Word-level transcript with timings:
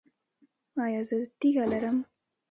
ایا 0.83 1.01
زه 1.07 1.17
تیږه 1.39 1.65
لرم؟ 1.71 1.97